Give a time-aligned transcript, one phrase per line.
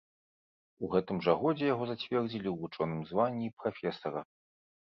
[0.87, 4.21] У гэтым жа годзе яго зацвердзілі ў вучоным званні прафесара.